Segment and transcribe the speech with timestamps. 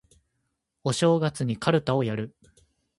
[0.83, 2.35] お正月にかるたをやる